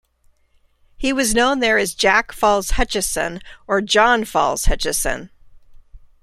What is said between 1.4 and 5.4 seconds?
there as Jack Falls Hutchison or John Falls Hutchison.